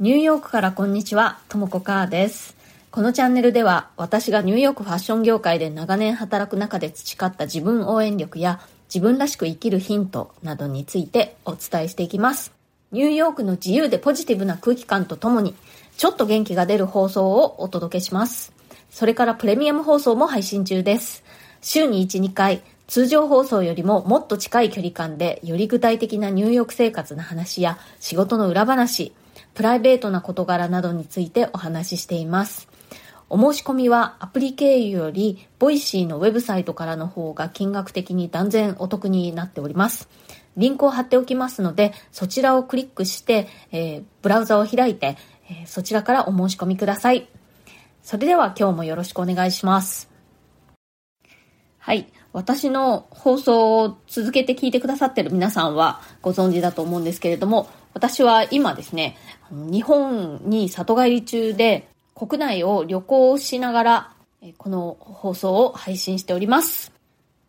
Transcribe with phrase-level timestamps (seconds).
[0.00, 2.56] ニューヨークからこんにちは、ともこかーです。
[2.90, 12.50] このチャンネルでは私がニューヨークファッション業界で長年働く中で培った自分応援力や自分らしく生きるヒントなどについてお伝えしていきます。
[12.92, 15.54] ニューヨークの自由でポジティブな空気感とともに
[15.98, 18.54] ちょっと元気が出る放送をお届けします。
[18.90, 21.22] それからプレミアム放送も配信中です。
[21.60, 29.12] 週に1、2回通常放送よりももっと近い距離感でより具体的なニューヨーク生活の話や仕事の裏話、
[29.60, 32.66] プライベートな事柄などについてお話ししています。
[33.28, 40.08] お申し込みはアプリ経由より Voicy のウェブサイトからの方が金額的に断然お得になっております。
[40.56, 45.18] リンクを貼っておきますので、そちらをクリックして、えー、ブラウザを開いて、
[45.50, 47.28] えー、そちらからお申し込みください。
[48.02, 50.08] それでは今日もよろしくお願いします。
[51.76, 52.10] はい。
[52.32, 59.16] 私の放送を続けて聞いてくださってる皆さんはご存知だと思うんですけれども、私は今ですね、
[59.50, 64.12] 日本に里帰り中で国内を旅行しながら
[64.58, 66.92] この放送を配信しております。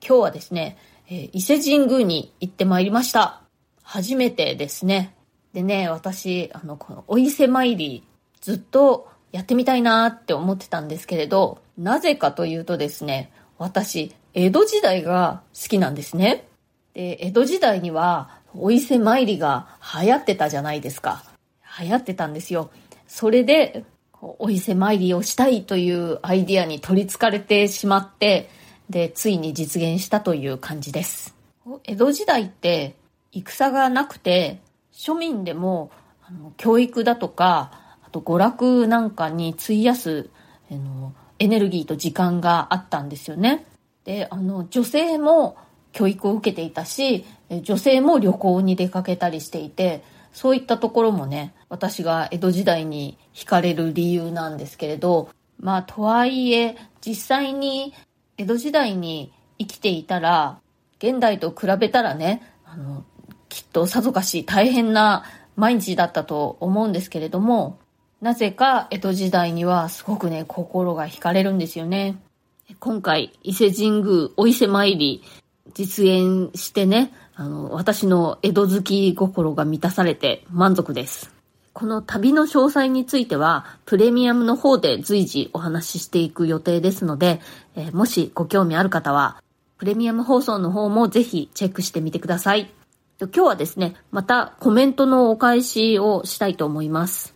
[0.06, 3.42] 今日はですね、伊勢神宮に行ってまいりました。
[3.84, 5.16] 初めてですね。
[5.54, 8.04] でね、私、あの、このお伊勢参り
[8.40, 16.48] ずっとやってみたいなって思ってたんですけれど、なぜかというとですね、私、江戸時代が好きなんですね。
[16.94, 19.68] で、江戸時代には、お伊勢参りが
[20.02, 21.24] 流行ってたじゃないですか。
[21.80, 22.72] 流行ってたんですよ。
[23.08, 23.86] それで、
[24.22, 28.50] お伊勢参りをしたいというアイディアに取り憑かれてしまって、
[28.90, 31.34] で、ついに実現したという感じです。
[31.86, 32.96] 江戸時代って
[33.32, 34.60] 戦がなくて、
[34.94, 35.92] 庶民でも
[36.22, 40.30] あの教育だとか、あと娯楽なんかに費やす
[40.70, 43.66] あのエネルギーと時間があったんですよね。
[44.04, 45.58] で、あの、女性も
[45.92, 47.26] 教育を受けていたし、
[47.60, 57.94] 女性も旅行に出かけたりしていて、そういったところもね、私が江戸時代に惹かれる理由なんですけれど、まあ、とはいえ、実際に
[58.38, 60.60] 江戸時代に生きていたら、
[61.00, 63.04] 現代と比べたらね、あの、
[63.50, 65.26] きっとさぞかし大変な
[65.58, 67.80] 毎日だったと思うんですけれども、
[68.22, 72.18] なぜか江戸時代にはすごくね、心が惹かれるんですよね。
[72.80, 75.22] 今回、伊勢神宮お伊勢参り
[75.74, 81.32] 実現してね、あの、私の江戸好き心が満たされて満足です。
[81.74, 87.40] この旅の詳細については、プレミアムの方で随時お話ししていく予定ですので、
[87.76, 89.42] えー、もしご興味ある方は、
[89.78, 92.72] プレミアム放送の方もぜひチェックしてみてください。
[93.20, 97.36] 今日はですね、またコメントのお返しをしたいと思います。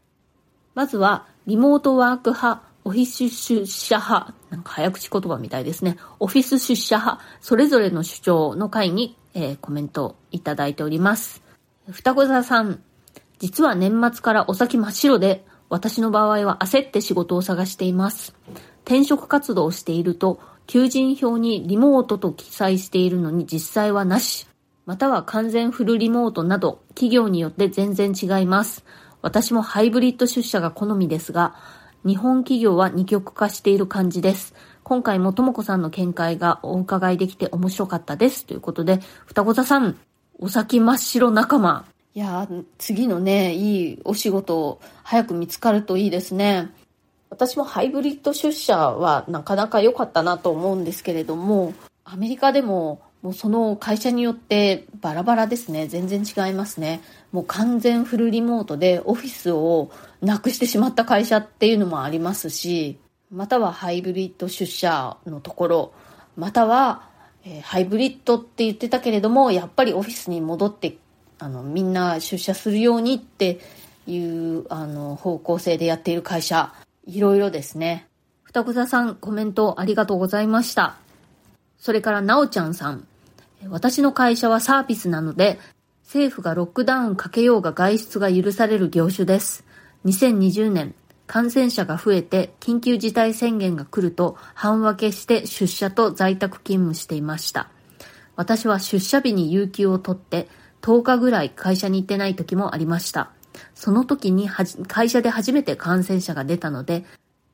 [0.74, 5.98] まずは、リモートワーク派オフィス出社派、なんか早口言葉みたいですね。
[6.20, 11.44] オフィス出社派、それぞれの主張の回に、えー、コメントいただいております。
[11.92, 12.82] 双子座さん、
[13.38, 18.34] 実は年末からお先真っ白で、私の場合は焦って仕事を探しています。
[18.86, 24.48] 転職活動をしていると、求人票にリモートと記載しているのに実際はなし、
[24.86, 28.86] または完全フルリモートなど、企業によって全然違います。
[29.22, 31.56] 私もハイブリッド出社が好みですが、
[32.06, 34.54] 日本企業は二極化している感じです。
[34.86, 38.46] 今回もともこさんの見解がお伺いできて面白かったです。
[38.46, 39.98] ということで、双子座さん、
[40.38, 41.86] お先真っ白仲間。
[42.14, 42.48] いや
[42.78, 46.70] 次のね、いいお仕事早く見つかるといいですね。
[47.32, 51.74] 私もハイブリッド出社はなかなか良かったなと思うんですけれども、
[52.04, 55.88] アメリカでももうその会社によってバラバラですね。
[55.88, 57.02] 全然違いますね。
[57.32, 59.90] もう完全フルリモートでオフィスを
[60.22, 63.00] なくしてしまった会社っていうのもありますし、
[63.32, 65.94] またはハイブリッド出社のところ、
[66.38, 67.10] または、
[67.44, 70.98] えー、ハイブリッドって言ってたけれども、やっぱりオフィスに戻って、
[71.40, 73.60] あの、みんな出社するようにって
[74.08, 76.74] いう、あの、方向性でやっている会社、
[77.08, 78.08] いろいろですね。
[78.44, 80.96] 双子座さん、コメントありがとうございました。
[81.78, 83.08] それから、なおちゃんさん。
[83.70, 85.60] 私の会社はサービスなので、
[86.04, 89.64] 政府がロックダウンかけようが外出が許される業種です。
[90.06, 90.94] 2020年、
[91.28, 97.70] 感染者が増えて緊急事態宣言が来ると半分けして出社と在宅勤務していました。
[98.36, 100.48] 私は出社日に有給を取って
[100.82, 103.32] 10日ぐらい会社に行ってない時もありました。
[103.74, 107.06] その時に会社で初めて感染者が出たので、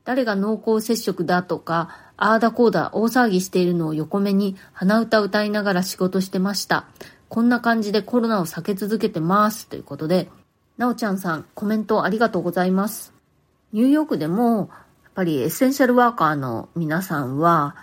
[0.04, 6.86] 誰が濃厚接触だとか、ああだこうだ大騒ぎしているのを横目に鼻歌歌いながら仕事してました。
[7.28, 9.68] こんな感じでコロナを避け続けてます。
[9.68, 10.28] ということで、
[10.76, 13.11] なおちゃんさん、コメントありがとうございます。
[13.72, 14.70] ニューヨークでも、
[15.02, 17.74] やっぱりエッセンシャルワーカーの皆さんは、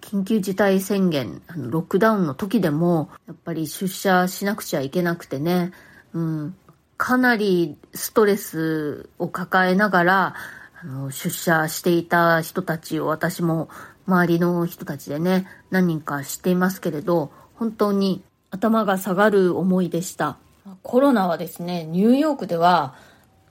[0.00, 5.72] 緊急事態宣言、あのロックダウンの時でも、やっぱり出社しなくちゃいけなくてね、
[6.12, 6.56] うん、
[6.96, 10.34] かなりストレスを抱えながら、
[10.82, 13.68] あの、出社していた人たちを私も
[14.06, 20.38] 周りの人たちでね、何人か知っていますけれど、本当に頭が下がる思いでした。
[20.82, 22.94] コロナはですね、ニューヨークでは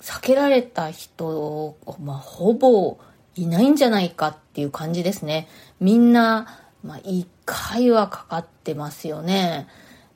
[0.01, 2.97] 避けられた人、まあ、ほぼ
[3.35, 5.47] いないんじゃないかっていう感じですね。
[5.79, 6.47] みんな、
[6.83, 9.67] まあ、1回はかかってますよね。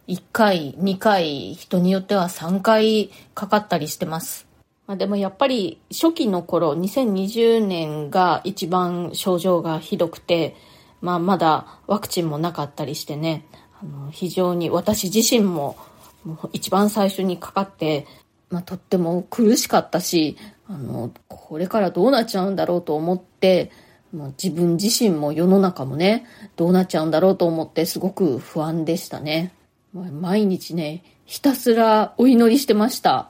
[0.07, 4.47] 1回、2回、人によっては3回かかったりしてます。
[4.87, 10.55] まあ、でもやっぱり初期の頃、2020年が一番症状がひどくて、
[11.01, 13.45] まあ、まだワクチンもなかったりしてね、
[13.81, 15.77] あの非常に私自身も
[16.23, 18.05] もう一番最初にかかって、
[18.51, 20.37] まあ、とっても苦しかったし、
[20.67, 23.71] あの、これからどうなっちゃうんだろうと思って、
[24.13, 26.25] もう自分自身も世の中もね、
[26.57, 29.53] どうなっちゃうんだろうと思ってすごく不安でしたね。
[29.93, 33.29] 毎日ね、ひたすらお祈りしてました。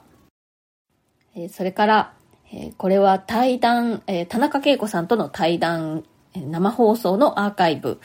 [1.34, 2.12] えそれから、
[2.52, 6.04] えこれは対談、え田中恵子さんとの対談、
[6.34, 8.00] 生放送のアーカイブ、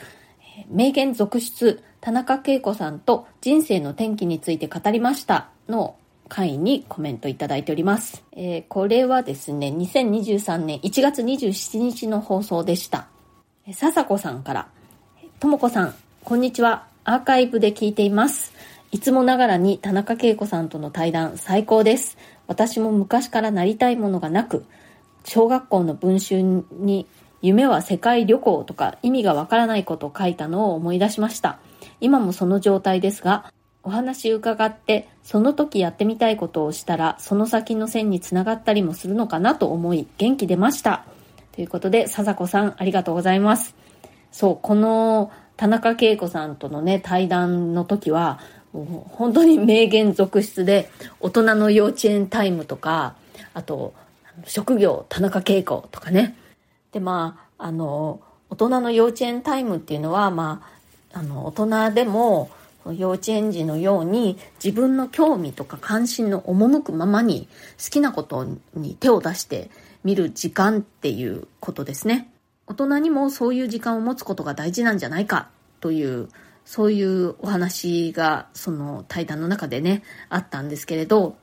[0.58, 5.96] え名言続出、田中恵子さんと人生の転機について語りましたの
[6.28, 8.22] 回にコメントいただいております。
[8.32, 13.08] えー、これはですね、2023年1月27日の放送でした。
[13.72, 14.68] 笹子さんから、
[15.40, 15.94] ともこさん、
[16.24, 16.86] こんにちは。
[17.04, 18.52] アーカイブで聞いています。
[18.90, 22.16] いつもながらに田中恵子さんとの対談最高です。
[22.46, 24.64] 私も昔からなりたいものがなく、
[25.24, 27.06] 小学校の文集に
[27.42, 31.58] 夢は世界旅行とか意味がわからないことを書いたのを思い出しました。
[32.00, 33.52] 今もその状態ですが、
[33.88, 41.06] お話伺って、その時やってみたいことをしたら、その先の線につながったりもするのかなと思い、元気出ました。
[41.52, 43.74] ということで、笹子さん、ありがとうございます。
[44.30, 48.40] そう、この田中恵子さんとのね、対談の時は、
[48.74, 50.90] もう本当に名言続出で、
[51.20, 53.14] 大人の幼稚園タイムとか、
[53.54, 53.94] あと、
[54.44, 56.36] 職業田中恵子とかね。
[56.92, 58.20] で、まあ、あの、
[58.50, 60.60] 大人の幼稚園タイムっていうのは、ま
[61.14, 62.50] あ、あの、大人でも、
[62.92, 67.48] 幼稚園児のように自分の興味とか関心の赴くままに
[67.82, 69.70] 好きなことに手を出して
[70.04, 72.30] みる時間っていうことですね。
[72.66, 75.48] 大人にもそういう時間を持つことが大事なんじゃないか
[75.80, 76.28] という
[76.64, 81.36] そういうお話がその対談の中でねあったんですけれど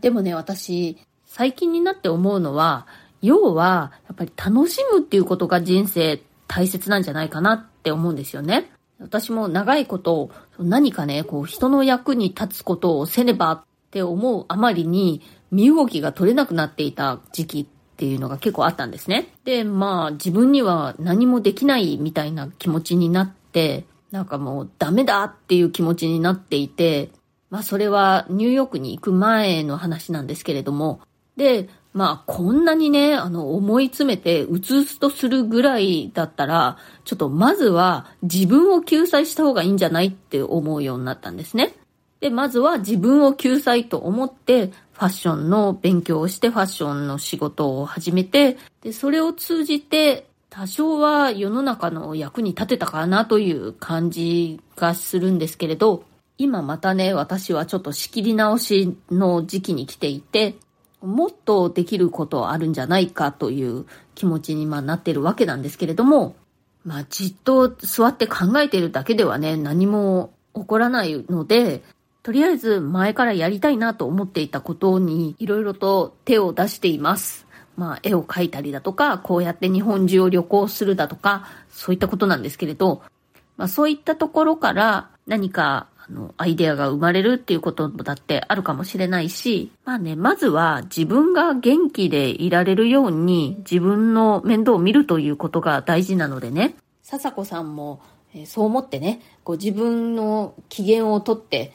[0.00, 2.88] でもね私最近になって思うのは
[3.22, 8.70] 要はやっぱり楽しむっていうことが人生大切なんじゃないかなって思うんですよね。
[9.04, 19.28] 私も長いこと何かね、こう人の役に立つことをせねばって思うあまりに身動きが取れなくなっていた時期っていうのが結構あったんですね。
[19.44, 27.10] で、まあ自分には何もできないみたいな気持ちになって、なんかもうダメだっていう気持ちになっていて、
[27.50, 31.00] まあそれはニューヨークに行く前の話なんですけれども、
[31.36, 41.74] で、まあこんなにね、あの思い詰めてうつうつとするぐらいだったら、ちょっとまずは自分を救済した方がいいんじゃないって思うようになったんですね。
[42.18, 56.04] で、まずは自分を救済と思って、ファッションの勉強をして、ファッションの仕事を始めて、で、それを通じて、多少は世の中の役に立てたかなという感じがするんですけれど、
[56.38, 60.56] 今またね、私はちょっと仕切り直しの時期に来ていて、
[61.04, 66.34] もっとできることあるんじゃないかという気持ちにまなってるわけなんですけれども、
[66.84, 71.82] まあじっと座って考えてるだけではね、何も起こらないので、
[72.22, 77.46] とりあえず前からやりたいなと思っていたことにいろいろと手を出しています。
[77.76, 83.02] まあ絵を描いたりだとか、こうやって日本中を旅行するだとか、そういったことなんですけれど、
[83.56, 98.02] まあそういったところから何かあのアイデアが生まれるっていうことだってあるかもしれないし、まあね、まずは自分が元気でいられるように自分の面倒を見るということが大事なのでね、笹子さんも
[98.46, 101.72] そう思ってね、こう自分の機嫌をとって、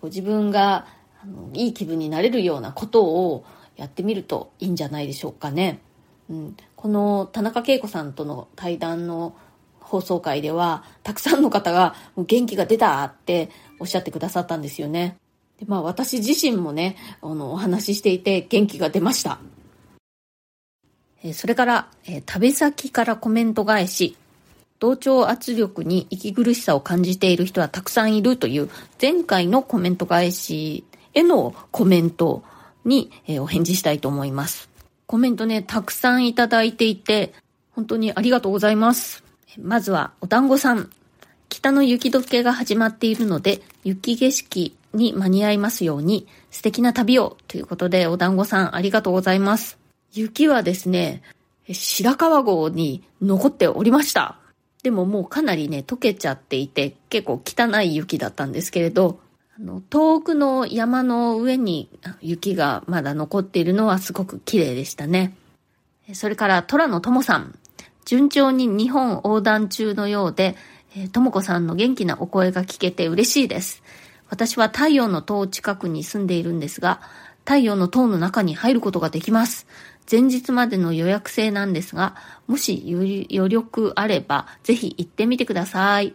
[0.00, 0.86] ご自分が
[1.22, 3.44] あのいい気分になれるようなことを
[3.76, 5.80] やってみるといいんじゃないでしょうかね。
[6.30, 9.34] うん、この田中恵子さんとの対談の
[9.80, 13.50] 放送会では、たくさんの方が元気が出たって
[13.82, 15.16] おっしゃってくださったんですよね。
[15.58, 19.38] でまあ私自身もね、あのお話ししていて元気が出ました。
[21.24, 24.16] えそれから、え旅先からコメント返し、
[24.80, 28.70] 同調圧力に息苦しさを感じている人はたくさんいるという
[29.00, 30.84] 前回のコメント返し
[31.14, 32.42] へのコメント
[32.84, 34.68] に、えお返事したいと思います。
[35.06, 37.34] コメントね、たくさんいただいていて、
[37.72, 39.22] 本当にありがとうございます。
[39.58, 40.90] まずは、お団子さん。
[41.62, 49.78] 北の雪解けが始まっているので、雪景色に間に合いますように素敵な旅をということでお団子さんありがとうございます。
[50.12, 51.22] 雪はですね、
[51.70, 54.40] 白川郷に残っておりました。
[54.82, 59.20] でももうかなりね、溶けちゃっていて結構汚い雪だったんですけれど、
[59.56, 61.88] あの、遠くの山の上に
[62.20, 65.36] 雪がまだ残っているのはすごく綺麗でしたね。
[66.12, 67.56] それから虎野友さん。
[68.04, 70.56] 順調に日本横断中のようで、
[70.96, 73.82] えとも子さんの元気なお声が聞けて嬉しいです。
[74.28, 77.00] 私は太陽の塔近くに住んでいるんですが、
[77.44, 79.66] 太陽の塔の中に入ることができます。
[80.10, 86.14] 前日までの予約制なんですが、もし余力あれば、ぜひ行ってみてください。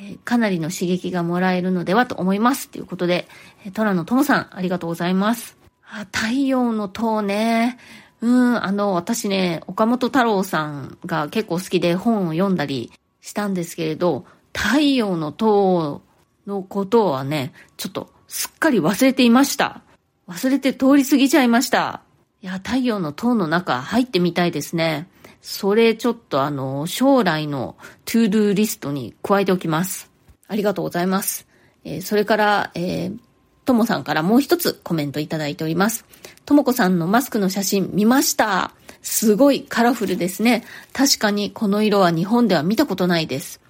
[0.00, 2.70] え、かなりの刺激がもらえるのではと思います。
[2.70, 3.28] ということで、
[3.64, 5.56] えー、トラのトモさん、ありがとうございます。
[5.90, 7.78] あ、太陽の塔ね。
[8.20, 12.90] うん、あの、私ね、岡本太郎さんが結構好きで本を読んだり
[13.28, 16.02] したんですけれど、太陽の塔
[16.46, 19.82] のことはね、ちょっとすっかり忘れていました。
[20.28, 22.02] 忘れて通り過ぎちゃいました。
[22.42, 25.08] いや、太陽の塔の中入ってみたいですね。
[25.42, 30.10] それちょっとあの、将来の ToDoリストに加えておきます。
[30.46, 31.46] ありがとうございます。
[31.84, 33.18] えー、それから、えー、
[33.66, 36.06] ともさんからもう一つコメントいただいております。
[36.48, 38.72] ともこさんのマスクの写真見ました。
[39.02, 40.64] すごいカラフルですね。
[40.94, 43.60] 確かにこの色は日本では見たことないです。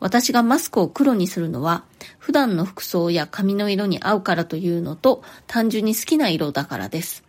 [0.00, 1.84] 私がマスクを黒にするのは、
[2.18, 7.24] 普段の服装や髪の色に合うからというのと、単純に好きな色だからです。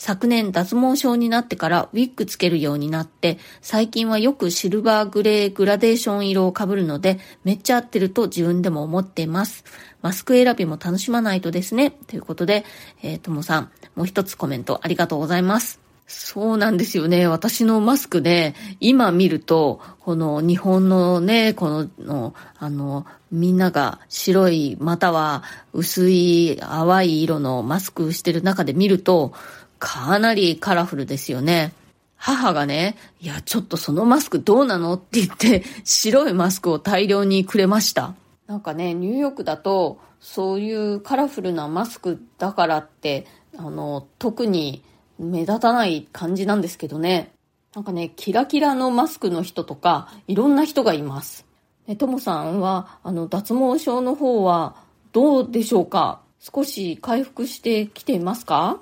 [0.00, 9.62] 昨年脱毛症になってからウィッグつけるようになって、最近はよくシルバーグレーグラデーション色を被るので、めっちゃ合ってると自分でも思っています。
[10.00, 11.90] マスク選びも楽しまないとですね。
[11.90, 12.64] ということで、
[13.02, 15.80] えー、ともさん、もう一つコメントありがとうございます。
[16.06, 17.28] そうなんですよね。
[17.28, 25.42] 私のマスクで、今見ると、この日本のね、この、のあの、みんなが白い、または
[25.74, 29.34] 薄い淡い色のマスクしてる中で見ると、
[29.80, 31.72] かなりカラフルですよね。
[32.16, 38.14] 母がね、いや、ちょっとそのマスクどうなのって言って、白いマスクを大量にくれました。
[38.46, 44.82] なんかね、ニューヨークだと、そういうカラフルなマスクだからって、あの、特に
[45.18, 47.32] 目立たない感じなんですけどね。
[47.74, 51.46] なんかね、キラキラのマスクの人とか、いろんな人がいます。
[51.86, 54.76] ね、ともさんは、あの、脱毛症の方は、
[55.12, 56.20] どうでしょうか？
[56.38, 58.78] 少し回復してきていますか？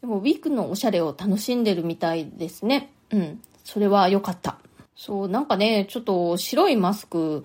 [0.00, 2.92] でもウィッグのおしゃれを楽しんでるみたいですね。
[3.10, 3.40] うん。
[3.64, 4.58] それは良かった。
[4.96, 7.44] そう、なんかね、ちょっと白いマスク、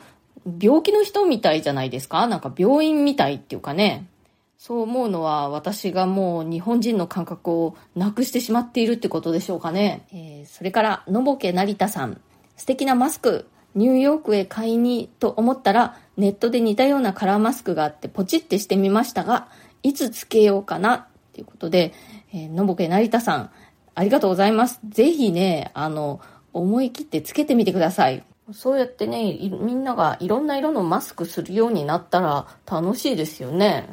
[0.59, 2.27] 病気の人みたいじゃないですか？
[2.27, 4.07] なんか病院みたいっていうかね。
[4.57, 10.07] そう思うのは私がもう日本人の感覚をなくしてしまっているってことでしょうかね。
[10.13, 12.21] えー、それから、のぼけ成田さん。
[12.55, 13.47] 素敵なマスク。
[13.75, 19.49] ニューヨークへ買いにと思ったら、ネットで似たようなカラーマスクがあってポチってしてみましたが、
[19.83, 21.93] いつつけようかなっていうことで、
[22.35, 23.51] えー、のぼけ成田さん、
[23.95, 24.81] ありがとうございます。
[24.89, 26.19] ぜひね、あの、
[26.51, 28.23] 思い切ってつけてみてください。
[28.51, 33.87] そうやってね、みんながいろんな色のマスクするようになったら楽しいですよね。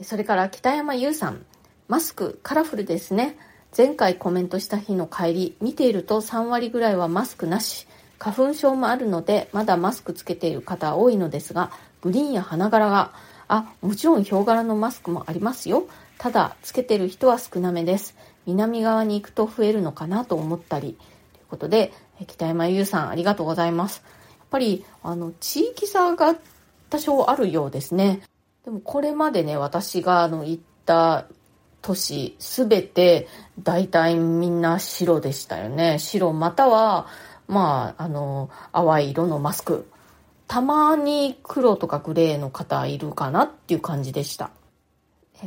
[0.00, 1.44] それから北山優さん、
[1.86, 3.36] マスクカラフルですね。
[3.76, 7.86] 前回コメントした日の帰り、見ていると3割ぐらいはマスクなし。
[8.18, 13.12] 花粉症もあるので、まだマスクつけている方多いのですが、グリーンや花柄が、
[13.48, 15.86] あ、もちろんヒョウ柄のマスクもありますよ。
[16.18, 18.16] ただ、つけてる人は少なめです。
[18.46, 20.96] 南側に行くと増えるのかなと思ったり。
[21.32, 21.92] ということで、
[22.26, 24.02] 北山優さんありがとうございます。
[24.38, 26.36] やっぱり、あの、地域差が
[26.88, 28.22] 多少あるようですね。
[28.64, 31.26] でもこれまでね、私があの行った
[31.82, 33.28] 都市すべて
[33.62, 35.98] 大体みんな白でしたよね。
[36.00, 37.06] 白または、
[37.46, 39.88] まあ、あの、淡い色のマスク。
[40.48, 44.50] たまに黒とかグレーの方いるかなっていう感じでした。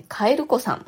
[0.08, 0.86] カエルコさん。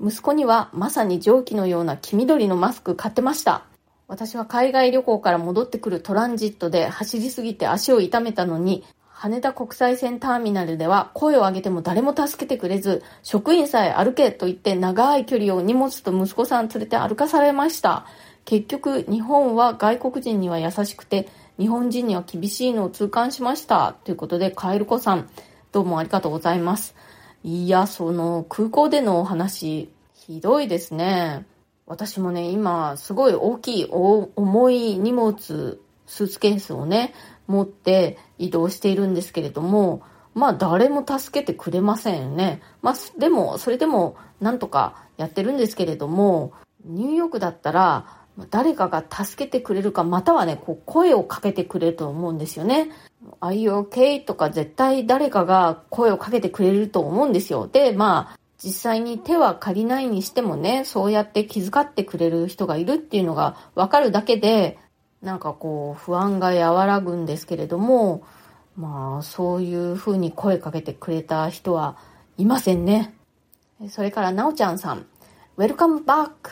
[0.00, 3.62] 息子にはまさに蒸気のような黄緑のマスク買ってました。
[4.08, 18.04] 私は海外旅行から戻ってくるトランジットで走りすぎて足を痛めたのに、羽田国際線ターミナルでは声を上げても誰も助けてくれず、職員さえ歩けと言って長い距離を荷物と息子さん連れて歩かされました。
[18.44, 23.94] 結局、日本は外国人には優しくて、日本人には厳しいのを痛感しました。
[24.02, 25.30] ということで、カエルコさん、
[25.70, 26.96] どうもありがとうございます。
[27.44, 31.44] いや、その空港でのお話、ひどいですね。
[31.86, 37.14] 私もね、今、すごい大きい、重い荷物、スーツケースをね、
[37.48, 40.02] 持って移動しているんですけれども、
[40.34, 42.62] まあ誰も助けてくれませんよね。
[42.80, 46.52] まあでも、それでもなんとかやってるんですけれども、
[46.84, 48.06] ニューヨークだったら
[48.50, 52.90] 誰かが助けてくれるか、またはね、こう声をかけてくれると思うんですよね。
[53.40, 54.24] Are you okay?
[54.24, 57.68] とか絶対誰かが声をかけてくれると思うんですよ。
[57.68, 64.78] で、まあ、実際に手は借りないにしてもね、そうやって気遣ってくれる人がいるっていうのがわかるだけで、
[65.20, 68.22] なんかこう、不安が和らぐんですけれども、
[68.76, 71.96] まあ、そういう風に声かけてくれた人は
[72.38, 73.14] いませんね。
[73.88, 75.06] それから、なおちゃんさん、
[75.56, 76.50] ウェルカムバック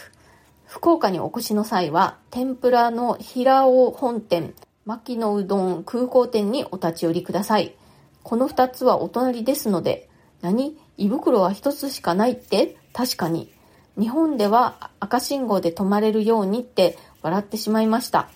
[0.66, 4.54] 福岡にお越しの際は、天ぷらの平尾本店、
[4.90, 7.76] 牧のうどん空港店にお立ち寄りください。
[8.24, 10.08] この二つはお隣ですので、
[10.42, 10.76] 何？
[10.96, 12.76] 胃袋は一つしかないって？
[12.92, 13.52] 確かに。
[13.96, 18.30] 日本では赤信号で止まれるようにって笑ってしまいました。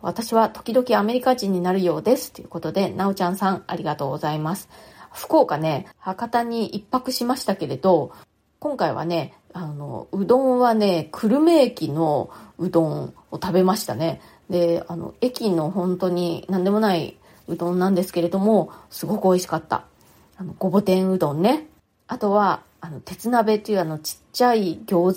[0.00, 2.32] 私は時々アメリカ人になるようです。
[2.32, 4.68] ということで、なおちゃんさんありがとうございます。
[5.12, 8.12] 福岡ね、博多に一泊しましたけれど、
[8.60, 14.20] 今回はね、あの、うどんはね、久留米駅のうどんを食べましたね。
[14.50, 17.16] で、あの、駅の本当に何でもない
[17.48, 19.84] うどんなんですけれども、すごく美味しかった。
[20.36, 21.66] あの、ごぼ天うどんね。
[22.06, 25.16] あとは、あの、鉄鍋っていうあの、ちっちゃい餃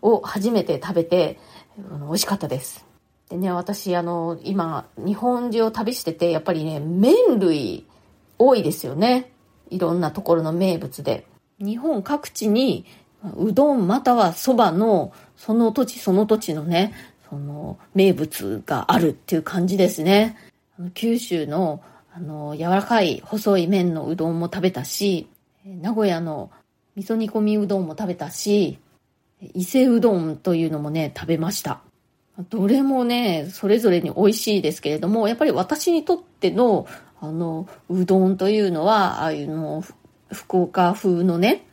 [0.00, 1.38] 子を初めて食べて、
[1.92, 2.84] あの美味しかったです。
[3.28, 7.86] でね、私、あの、今、日本中を旅してて、やっぱりね、麺類
[8.38, 9.32] 多いですよね。
[9.70, 11.26] いろんなところの名物で。
[11.58, 12.84] 日本各地に、
[13.36, 16.92] うどんまたはそばの、その土地その土地のね、
[17.32, 20.36] その名物があるっていう感じですね。
[20.92, 21.82] 九州の、
[22.14, 25.30] あの、柔らかい細い麺のうどんも食べたし、
[25.64, 26.50] 名古屋の
[26.94, 28.78] 味噌煮込みうどんも食べたし、
[29.54, 31.80] 伊勢うどんというのもね、食べました。
[32.50, 36.86] どれもね、それぞれに美味しいですけれども、やっぱり私にとっての、
[37.18, 39.82] あの、うどんというのは、ああいうの、
[40.30, 41.64] 福岡風のね、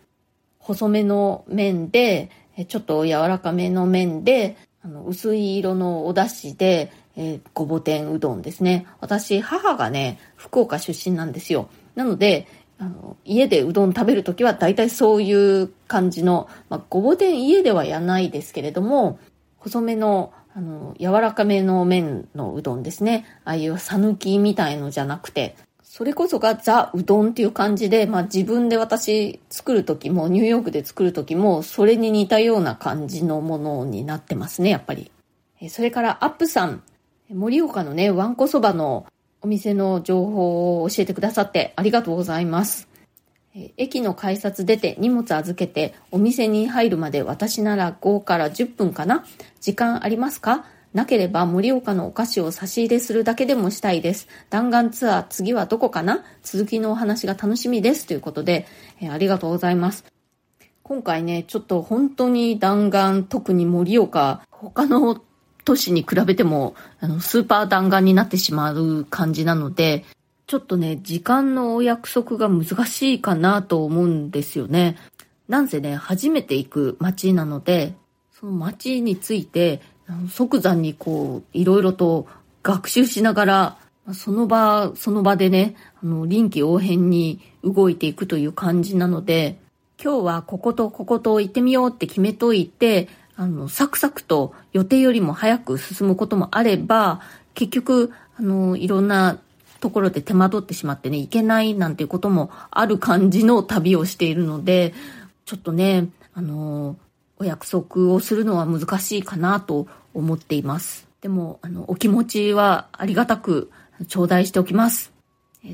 [0.58, 2.30] 細めの麺で、
[2.70, 8.88] ちょっと柔らかめの麺で、あの薄い色のお出汁で、えー、ごぼ天うどんですね。
[9.02, 11.70] 私、母がね、福岡出身なんですよ。
[11.96, 15.34] なので、あの、家でうどん食べるときは大体そうい
[15.64, 19.20] う感じの、まあ、ごぼ天家ではやないですけれども、
[19.58, 23.26] 細めの、あの、柔らかめの麺のうどんですね。
[23.44, 25.58] ああいうさぬきみたいのじゃなくて、
[25.92, 35.12] それこそがザ・うどんっていう感じで、まあ自分で私作るときも、ニューヨークで作るときも、それに似たような感じのものになってますね、やっぱり。
[35.68, 36.84] それからアップさん、
[37.34, 39.08] 盛岡のね、わんこそばの
[39.42, 42.88] お店の情報を教えてくださってありがとうございます。
[43.76, 49.26] 駅の改札出て荷物預けてお店に入るまで私なら5から10分かな？
[49.60, 50.66] 時間ありますか？
[50.94, 54.28] なければ盛岡のお菓子を差し入れするだけでもしたいです。
[54.50, 56.24] 弾丸ツアー次はどこかな？
[56.42, 58.08] 続きのお話が楽しみです。
[58.08, 58.66] ということで、
[59.00, 60.04] えー、ありがとうございます。
[60.82, 65.22] 今回ね、ちょっと本当に弾丸、特に盛岡、他の
[65.64, 70.04] 都市に比べても、あの、スーパー弾丸になってしまう感じなので、
[70.48, 74.98] ちょっとね、時間のお約束が難しいかなと思うんですよね。
[75.48, 77.94] なんせね、初めて行く街なので、
[78.40, 79.82] その街について、
[80.30, 82.28] 即座にこう、いろいろと
[82.64, 83.78] 学習しながら、
[84.14, 89.60] その場、その場でね、あの、臨機応変に動いていくという感じなので、
[90.02, 97.22] 今日はこことここと行ってみようって決めといて、あの、サクサクと予定よりも早く進むこともあれば、
[97.54, 99.38] 結局、あの、いろんな
[99.80, 104.94] ところで手間取ってしまってね、行けないなんていうこともある感じの旅をしているので、
[105.46, 106.98] ちょっとね、あの、
[107.40, 111.08] お約束をするのは難しいかなと思っています。
[111.22, 113.72] でも、あの、お気持ちはありがたく
[114.08, 115.12] 頂戴しておきます。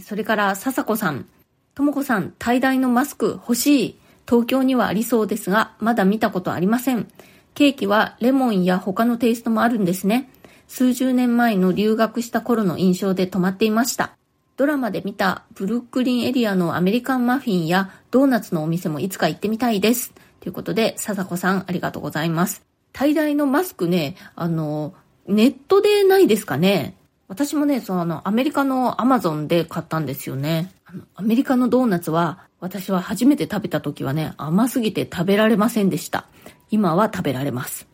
[0.01, 1.25] それから、笹子さん。
[1.73, 3.99] ともこさん、滞在のマスク欲しい。
[4.28, 7.08] 東京にはありそうですが、まだ見たことありません。
[7.54, 10.30] ケーキはレモンや他のテイストもあるんですね。
[10.67, 14.17] 数十年前の留学した頃の印象で止まっていました。
[14.58, 20.13] ドラマで見たブルックリンエリアのアメリカンマフィンやドーナツのお店もいつか行ってみたいです。
[20.46, 22.64] ということで、笹子さんありがとうございます。
[22.94, 24.94] 最大のマスクね、あの、
[25.26, 26.96] ネットでないですかね。
[27.28, 30.72] 私もね、そのあの、アメリカのアマゾンで買ったんですよね。
[30.86, 36.28] あの、アメリカのドーナツは、私は初めて食べた時はね、甘すぎて食べられませんでした。
[36.70, 37.88] 今は食べられます。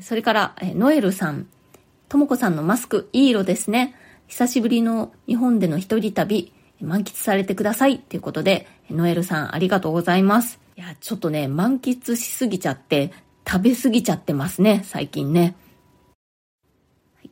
[0.00, 1.48] それから、ノエルさん。
[2.08, 3.94] ともこさんのマスク、いい色ですね。
[4.26, 7.98] 久しぶりの日本での一人旅、満喫されてください。
[7.98, 10.63] ということで、ノエルさんありがとうございます。
[10.76, 13.12] いや、ちょっとね、満喫しすぎちゃって、
[13.46, 15.54] 食べすぎちゃってますね、最近ね。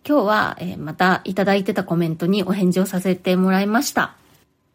[0.06, 4.14] 今日は、えまたいただいてたコメントにお返事をさせてもらいました。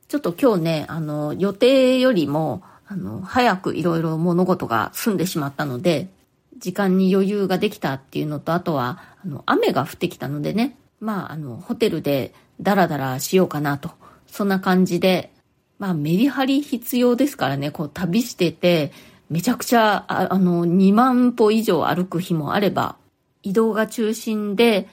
[0.10, 6.10] ちょっと今日ね、あの、予定よりも、あの、早くいろいろ物事が済んでしまったので、
[6.58, 13.92] 時間に余裕ができたっていうのと、あとは、あの、雨が降ってきたのでね、まあ、あの、ホテルでダラダラしようかなと。
[14.28, 15.32] そんな感じで、
[15.80, 18.92] まあ、メリハリ必要ですからね、こう旅してて、
[19.30, 22.96] めちゃくちゃ、ああの、2万歩以上歩く日もあれば、
[23.44, 24.90] 移動が中心で、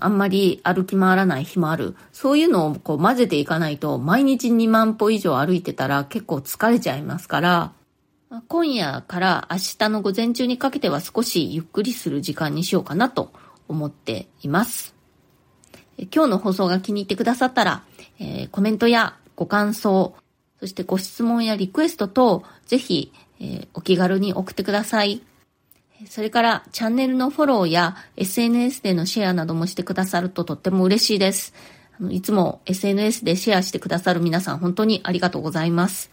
[0.00, 1.96] あんまり歩き回らない日もある。
[2.12, 7.72] そういうのをこう混ぜていかないと、毎日2万歩以上歩いてたら結構疲れちゃいますから、
[8.48, 13.32] 今夜から明日の午前中にかけては少しゆっくりする時間にしようかなと
[13.68, 14.94] 思っています。
[16.14, 17.82] 今日の放送が気に入ってくださったら、
[18.18, 20.14] えー、コメントやご感想、
[20.62, 25.20] そしてご質問やリクエストと、ぜひ、えー、お気軽に送ってください。
[26.08, 31.52] それからチャンネルのフォローや SNS でのシェアなどもしてくださるととっても嬉しいです。
[31.98, 36.12] あのいつも SNS でシェアしてくださる皆さん本当にありがとうございます。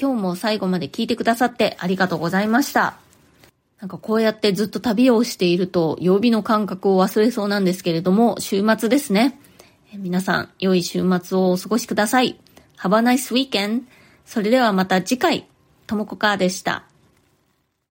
[0.00, 2.96] 今日も最後まで聞いてくださってありがとうございました。
[3.78, 9.38] なんかこうやってずっと旅をしていると曜日の感覚を忘れそうなんですけれども、週末ですね。
[9.94, 12.40] 皆さん、良い週末をお過ごしください。
[12.82, 13.82] Have a nice weekend!
[14.24, 15.46] それではまた次回、
[15.86, 16.89] ともこかーでした。